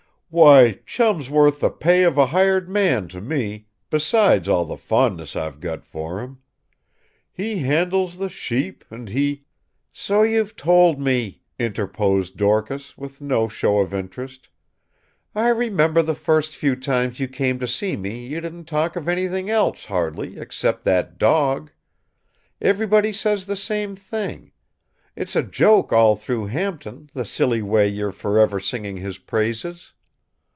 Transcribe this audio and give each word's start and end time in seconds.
"Why, 0.33 0.79
Chum's 0.85 1.29
worth 1.29 1.59
the 1.59 1.69
pay 1.69 2.03
of 2.03 2.17
a 2.17 2.27
hired 2.27 2.69
man 2.69 3.09
to 3.09 3.19
me, 3.19 3.67
besides 3.89 4.47
all 4.47 4.63
the 4.63 4.77
fondness 4.77 5.35
I've 5.35 5.59
got 5.59 5.83
for 5.83 6.21
him! 6.21 6.37
He 7.33 7.57
handles 7.57 8.17
the 8.17 8.29
sheep, 8.29 8.85
and 8.89 9.09
he" 9.09 9.43
"So 9.91 10.23
you've 10.23 10.55
told 10.55 11.01
me," 11.01 11.41
interposed 11.59 12.37
Dorcas 12.37 12.97
with 12.97 13.19
no 13.19 13.49
show 13.49 13.79
of 13.79 13.93
interest. 13.93 14.47
"I 15.35 15.49
remember 15.49 16.01
the 16.01 16.15
first 16.15 16.55
few 16.55 16.77
times 16.77 17.19
you 17.19 17.27
came 17.27 17.59
to 17.59 17.67
see 17.67 17.97
me 17.97 18.25
you 18.25 18.39
didn't 18.39 18.69
talk 18.69 18.95
of 18.95 19.09
anything 19.09 19.49
else, 19.49 19.83
hardly, 19.83 20.39
except 20.39 20.85
that 20.85 21.17
dog. 21.17 21.71
Everybody 22.61 23.11
says 23.11 23.47
the 23.47 23.57
same 23.57 23.97
thing. 23.97 24.53
It's 25.13 25.35
a 25.35 25.43
joke 25.43 25.91
all 25.91 26.15
through 26.15 26.45
Hampton, 26.45 27.09
the 27.13 27.25
silly 27.25 27.61
way 27.61 27.89
you're 27.89 28.13
forever 28.13 28.61
singing 28.61 28.95
his 28.95 29.17
praises." 29.17 29.91